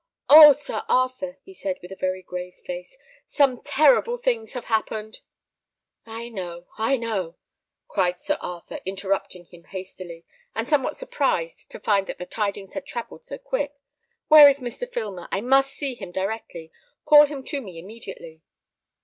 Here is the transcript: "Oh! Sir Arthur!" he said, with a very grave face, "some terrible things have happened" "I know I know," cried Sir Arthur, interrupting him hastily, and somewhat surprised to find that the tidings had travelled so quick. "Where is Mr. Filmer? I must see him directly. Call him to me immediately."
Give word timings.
"Oh! 0.29 0.53
Sir 0.53 0.81
Arthur!" 0.89 1.37
he 1.43 1.53
said, 1.53 1.77
with 1.83 1.91
a 1.91 1.95
very 1.95 2.23
grave 2.23 2.55
face, 2.65 2.97
"some 3.27 3.61
terrible 3.61 4.17
things 4.17 4.53
have 4.53 4.65
happened" 4.65 5.21
"I 6.17 6.27
know 6.27 6.65
I 6.75 6.97
know," 6.97 7.37
cried 7.87 8.19
Sir 8.19 8.39
Arthur, 8.41 8.79
interrupting 8.83 9.45
him 9.45 9.65
hastily, 9.65 10.25
and 10.55 10.67
somewhat 10.67 10.95
surprised 10.95 11.69
to 11.69 11.79
find 11.79 12.07
that 12.07 12.17
the 12.17 12.25
tidings 12.25 12.73
had 12.73 12.87
travelled 12.87 13.25
so 13.25 13.37
quick. 13.37 13.75
"Where 14.27 14.49
is 14.49 14.59
Mr. 14.59 14.91
Filmer? 14.91 15.27
I 15.31 15.41
must 15.41 15.71
see 15.71 15.93
him 15.93 16.11
directly. 16.11 16.71
Call 17.05 17.27
him 17.27 17.43
to 17.43 17.61
me 17.61 17.77
immediately." 17.77 18.41